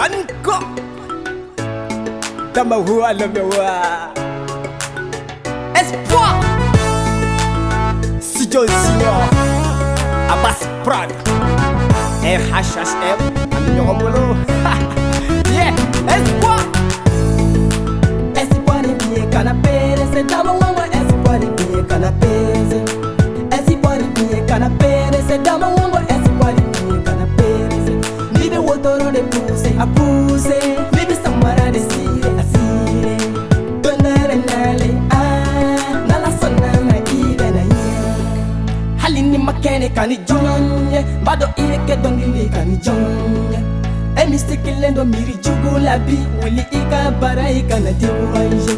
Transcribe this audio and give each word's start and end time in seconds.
Bangkok 0.00 0.64
Dans 2.54 2.64
ma 2.64 2.78
voix, 2.78 3.12
le 3.12 3.26
miroir 3.26 4.14
Espoir. 5.74 6.40
Abbas 10.30 10.66
Yeah 15.52 15.74
Espoir. 16.08 16.60
Espoir 18.36 18.78
est 18.84 19.04
bien 19.04 19.26
canapé 19.26 19.96
C'est 20.14 20.26
dans 20.26 20.79
kani 40.00 40.16
jonye, 40.16 41.04
bado 41.24 41.46
ile 41.56 41.78
ke 41.86 41.96
dongili 41.96 42.48
kani 42.48 42.76
jonye. 42.76 43.60
emisikilendo 44.16 45.04
miri 45.04 45.34
jugu 45.44 45.78
la 45.78 45.98
bi 45.98 46.18
wuli 46.42 46.64
i 46.72 46.80
bara 47.20 47.50
i 47.50 47.62
kana 47.62 47.92
découragé 47.92 48.76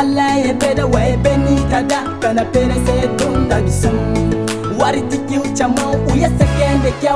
ala 0.00 0.36
ye 0.38 0.52
bɛɛ 0.52 0.74
da 0.76 0.86
wa 0.86 1.00
ye 1.00 1.16
bɛɛ 1.16 1.36
n'i 1.36 1.70
ka 1.70 1.82
da 1.82 1.98
kana 2.20 2.44
perese 2.44 2.96
don 3.18 3.48
da 3.48 3.60
bi 3.60 3.70
sɔn 3.70 3.96
waritigiw 4.78 5.42
caman 5.58 6.00
u 6.08 6.16
ye 6.16 6.28
sɛgɛn 6.38 6.82
de 6.82 6.90
kɛ 7.02 7.12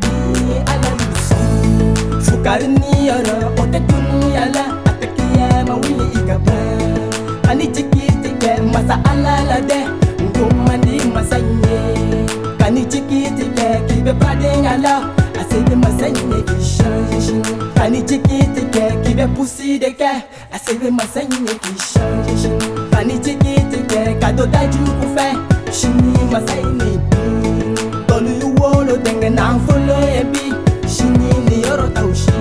bi 0.00 0.56
ala 0.72 0.88
y'u 0.98 2.22
fukari 2.24 2.66
ni 2.66 3.08
yɔrɔ 3.08 3.60
o 3.60 3.62
tɛ 3.72 3.78
tunu 3.88 4.32
yala 4.34 4.64
a 4.88 4.92
tɛ 5.00 5.06
kiyama 5.16 5.74
wuli 5.82 6.06
i 6.18 6.20
ka 6.28 6.38
ban 6.38 7.50
ani 7.50 7.66
jigi 7.68 8.08
tigɛ 8.22 8.62
masa 8.72 8.96
ala 9.04 9.44
la 9.48 9.60
dɛ 9.60 9.85
pusi 19.36 19.78
de 19.78 19.90
kɛ 20.00 20.10
a 20.54 20.58
se 20.64 20.72
bɛ 20.80 20.88
masa 20.98 21.20
ye 21.20 21.54
k'i 21.62 21.72
change 21.90 22.32
sini 22.42 22.68
kani 22.92 23.14
jigi 23.24 23.54
tigɛ 23.70 24.00
ka 24.20 24.28
dɔ 24.36 24.44
da 24.54 24.60
jugu 24.72 25.06
fɛ 25.14 25.26
sini 25.78 26.12
masa 26.32 26.54
ye 26.62 26.70
ni 26.80 26.90
bin 27.08 27.74
tɔlu 28.08 28.32
y'u 28.40 28.48
wolo 28.60 28.94
dɛngɛ 29.04 29.28
nafolo 29.38 29.96
ye 30.14 30.22
bi 30.32 30.44
sini 30.94 31.28
ni 31.46 31.56
yɔrɔ 31.66 31.86
t'aw 31.96 32.10
si 32.22 32.36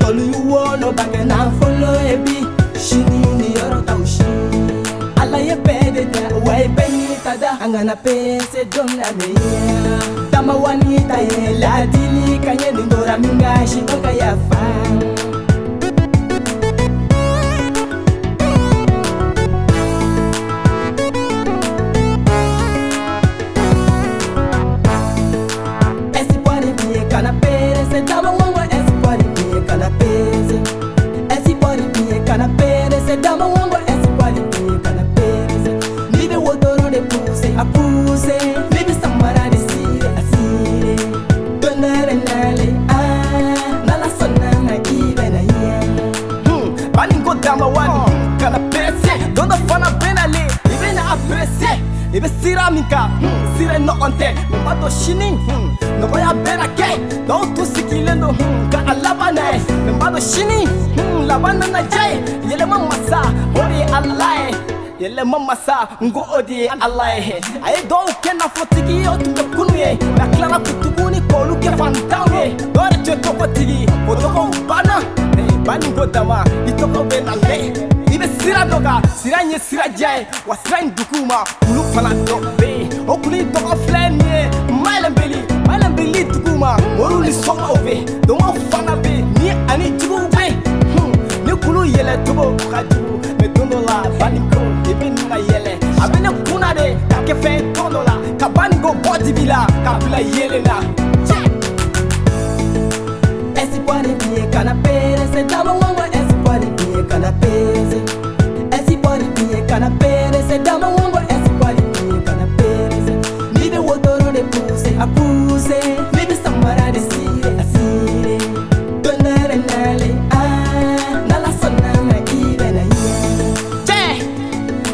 tɔlu 0.00 0.22
y'u 0.32 0.40
wolo 0.52 0.92
bange 0.98 1.22
nafolo 1.32 1.90
ye 2.08 2.16
bi 2.24 2.36
sini 2.86 3.20
ni 3.38 3.48
yɔrɔ 3.56 3.78
t'aw 3.88 4.02
si 4.14 4.24
ala 5.20 5.38
ye 5.48 5.56
bɛɛ 5.66 5.86
de 5.94 6.02
da 6.14 6.22
wa 6.46 6.54
ye 6.60 6.68
bɛɛ 6.76 6.90
n'i 6.96 7.16
ta 7.24 7.32
da 7.42 7.50
an 7.64 7.72
kana 7.72 7.96
pese 8.04 8.60
don 8.74 8.90
na 8.98 9.06
me 9.18 9.28
ya 9.32 9.96
dama 10.32 10.54
wani 10.64 10.96
ta 11.08 11.18
ye 11.28 11.40
ladili 11.62 12.21
ndikanyeni 12.32 12.82
ndora 12.82 13.18
mingashi 13.18 13.80
kwakayafa 13.82 14.62
Canapese, 27.10 28.02
dava 28.08 28.30
uma 28.30 28.64
esse 28.64 28.92
pode 29.02 29.24
vir 29.34 29.66
canapese, 29.66 30.60
esse 31.30 31.54
pode 31.56 31.82
vir 31.92 32.24
canapese. 32.24 32.71
wani 47.88 48.38
kana 48.40 48.58
presse 48.70 49.12
donda 49.34 49.56
fana 49.68 49.90
benale 50.00 50.46
i 50.64 50.76
bena 50.80 51.02
a 51.12 51.16
presse 51.28 51.70
i 52.14 52.20
be 52.20 52.28
sira 52.40 52.70
min 52.70 52.84
kan 52.90 53.10
sira 53.56 53.78
nɔgɔn 53.78 54.12
tɛ 54.20 54.28
min 54.50 54.60
b'a 54.64 54.74
to 54.80 54.88
sini 54.90 55.28
nɔgɔya 56.00 56.30
bɛɛ 56.44 56.56
na 56.58 56.66
kɛ 56.78 56.88
dɔw 57.28 57.54
tun 57.54 57.66
sigilen 57.66 58.20
don 58.20 58.34
ka 58.70 58.78
a 58.86 58.94
laban 58.94 59.34
na 59.34 59.42
ye 59.52 59.58
min 59.84 59.98
b'a 59.98 60.10
to 60.14 60.20
sini 60.20 60.66
laban 61.26 61.58
nana 61.58 61.82
diya 61.82 62.04
ye 62.10 62.16
yɛlɛma 62.48 62.76
masa 62.88 63.20
o 63.56 63.62
de 63.68 63.74
ye 63.80 63.84
ala 63.96 64.28
ye 64.40 64.50
yɛlɛma 65.00 65.38
masa 65.48 65.88
nko 66.00 66.20
o 66.36 66.42
de 66.42 66.54
ye 66.54 66.68
ala 66.68 67.06
ye 67.16 67.40
a 67.64 67.68
ye 67.74 67.80
dɔw 67.88 68.06
kɛ 68.22 68.30
nafotigi 68.38 68.94
ye 69.02 69.08
o 69.08 69.16
tun 69.16 69.34
bɛ 69.34 69.42
kunu 69.54 69.74
ye 69.76 69.90
na 70.18 70.26
tilara 70.32 70.58
kutuguni 70.66 71.20
k'olu 71.28 71.54
kɛ 71.62 71.70
fantanw 71.78 72.26
ye 72.34 72.44
dɔw 72.74 72.86
de 72.90 72.96
tun 73.04 73.06
ye 73.06 73.16
tɔgɔtigi 73.24 73.78
o 74.08 74.14
tɔgɔw 74.14 74.66
banna 74.68 74.96
banin 75.64 75.94
ko 75.94 76.04
dama 76.06 76.44
i 76.66 76.70
tɔgɔ 76.72 77.00
bɛ 77.08 77.24
na 77.24 77.32
lɛ 77.32 77.56
sira 78.52 78.64
dɔ 78.66 78.82
kan 78.82 79.02
sira 79.16 79.42
in 79.42 79.50
ye 79.50 79.58
sirajan 79.58 80.18
ye 80.18 80.26
wa 80.46 80.56
sira 80.56 80.82
in 80.82 80.90
duguw 80.90 81.24
ma 81.24 81.44
olu 81.70 81.82
fana 81.94 82.10
dɔ 82.26 82.36
bɛ 82.58 82.68
yen 82.78 83.08
o 83.08 83.16
kulu 83.16 83.38
tɔgɔ 83.52 83.72
filɛ 83.84 84.10
nin 84.10 84.26
ye 84.28 84.40
mayɛlɛnbeli 84.82 85.40
mayɛlɛnbeli 85.66 86.24
duguw 86.32 86.58
ma 86.58 86.76
mɔriw 86.98 87.20
ni 87.24 87.30
sɔgɔw 87.30 87.76
bɛ 87.84 87.94
yen 88.28 88.70
fana 88.70 88.94
bɛ 89.02 89.12
ni 89.38 89.50
ani 89.72 89.86
juguw 89.98 90.28
bɛ 90.34 90.42
yen 90.48 90.56
ni 91.46 91.52
kulu 91.62 91.80
yɛlɛcogo 91.94 92.44
ka 92.70 92.82
jugu 92.90 93.14
mɛ 93.38 93.46
don 93.54 93.66
dɔ 93.70 93.78
la 93.88 93.96
baniko 94.20 94.60
i 94.90 94.92
bɛ 95.00 95.06
nin 95.14 95.28
ka 95.30 95.36
yɛlɛ 95.48 95.72
a 96.02 96.08
bɛ 96.10 96.18
ne 96.20 96.30
kunna 96.44 96.74
de 96.74 96.86
ka 97.08 97.18
kɛ 97.26 97.34
fɛn 97.42 97.72
tɔn 97.72 97.88
dɔ 97.94 98.00
la 98.08 98.14
ka 98.38 98.48
baniko 98.48 98.90
bɔ 99.02 99.12
dibi 99.24 99.46
la 99.46 99.66
ka 99.84 99.98
bila 99.98 100.20
yelen 100.20 100.62
na! 100.64 100.76
Espoir 103.56 104.02
de 104.02 104.12
bien 104.24 104.46
canapé, 104.50 105.16
c'est 105.32 105.44
dama 105.44 105.72
wango 105.72 105.81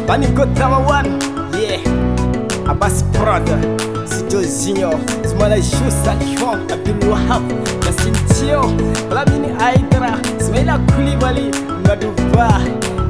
bani 0.09 0.25
gotama 0.33 0.79
one. 0.89 1.09
Yeah. 1.53 1.85
Abas 2.69 3.03
brother 3.13 3.59
sijozinho 4.05 4.93
zimalajusa 5.25 6.13
lyon 6.15 6.71
abinwahab 6.73 7.43
nasintio 7.85 8.63
blamini 9.09 9.47
aidra 9.59 10.19
smaila 10.47 10.77
kulibali 10.77 11.51
naduba 11.87 12.61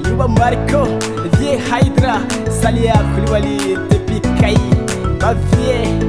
yuba 0.09 0.28
marco 0.28 0.88
vie 1.40 1.58
haidra 1.58 2.22
salia 2.62 2.94
kulibali 2.98 3.78
tepikai 3.90 4.58
bavie 5.22 6.00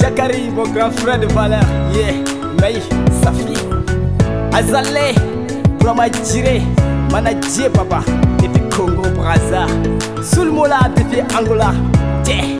jakari 0.00 0.50
mon 0.50 0.72
grand 0.72 0.92
frère 0.92 1.18
de 1.20 1.26
valeur 1.26 1.64
yeah 1.96 2.14
mai 2.60 2.82
safi 3.24 3.56
azale 4.52 5.14
bramajire 5.78 6.62
manajie 7.12 7.68
baba. 7.68 8.04
braza 9.20 9.66
sulmola 10.22 10.90
depuis 10.96 11.22
angola 11.36 11.72
yeah. 12.26 12.44